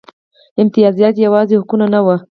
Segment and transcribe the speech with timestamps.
[0.61, 2.15] امتیازات یوازې حقونه نه وو.